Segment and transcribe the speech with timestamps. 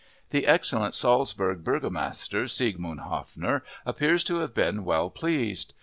[0.31, 5.75] The excellent Salzburg burgomaster, Sigmund Haffner appears to have been well pleased.